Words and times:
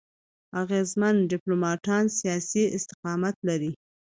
اغېزمن 0.61 1.15
ډيپلوماټان 1.31 2.03
سیاسي 2.19 2.63
استقامت 2.77 3.35
لري. 3.47 3.71